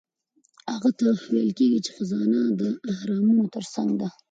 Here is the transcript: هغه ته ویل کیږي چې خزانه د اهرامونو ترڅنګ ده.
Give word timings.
هغه 0.73 0.89
ته 0.99 1.05
ویل 1.31 1.49
کیږي 1.57 1.79
چې 1.85 1.91
خزانه 1.97 2.41
د 2.59 2.61
اهرامونو 2.93 3.43
ترڅنګ 3.55 3.89
ده. 3.99 4.07